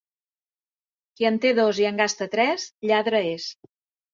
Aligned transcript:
Qui 1.19 1.27
en 1.29 1.37
té 1.43 1.51
dos 1.61 1.81
i 1.83 1.87
en 1.91 2.01
gasta 2.03 2.29
tres, 2.37 2.67
lladre 2.93 3.25
és. 3.37 3.47